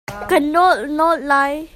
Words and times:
Ka 0.29 0.37
nolh 0.53 0.81
nolh 0.97 1.19
lai. 1.29 1.53